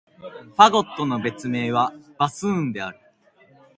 [0.55, 2.97] ファゴットの別名は、バスーンである。